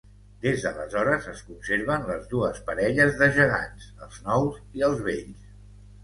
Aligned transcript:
Des 0.43 0.61
d'aleshores 0.67 1.25
es 1.33 1.41
conserven 1.49 2.07
les 2.11 2.23
dues 2.31 2.61
parelles 2.69 3.13
de 3.19 3.27
gegants, 3.35 3.85
els 4.05 4.17
nous 4.31 4.57
i 4.79 4.87
els 4.89 5.05
vells. 5.09 5.45